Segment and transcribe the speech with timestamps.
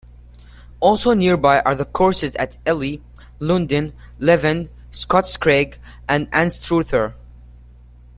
[0.79, 3.03] Also nearby are the courses at Elie,
[3.39, 5.77] Lundin, Leven, Scotscraig
[6.09, 7.13] and Anstruther.